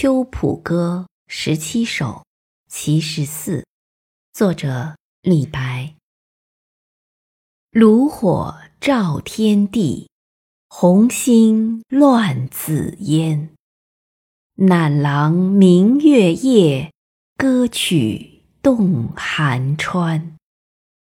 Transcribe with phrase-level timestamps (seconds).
[0.00, 2.24] 秋浦歌十七首
[2.68, 3.66] 其十四
[4.32, 5.96] 作者李白
[7.72, 10.08] 炉火照天地，
[10.68, 13.50] 红星乱紫烟。
[14.56, 16.92] 赧郎明月夜，
[17.36, 20.37] 歌曲动寒川。